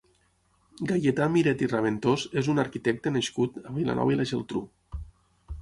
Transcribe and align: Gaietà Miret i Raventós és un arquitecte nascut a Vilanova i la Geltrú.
Gaietà 0.91 1.27
Miret 1.33 1.61
i 1.67 1.67
Raventós 1.75 2.25
és 2.43 2.51
un 2.55 2.63
arquitecte 2.65 3.15
nascut 3.19 3.63
a 3.73 3.77
Vilanova 3.79 4.17
i 4.17 4.21
la 4.23 4.29
Geltrú. 4.33 4.65